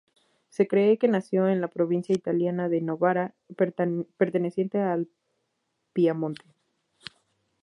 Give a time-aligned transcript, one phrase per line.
[0.49, 3.35] Se cree que nació en la provincia italiana de Novara,
[4.17, 5.07] perteneciente al
[5.93, 6.45] Piamonte.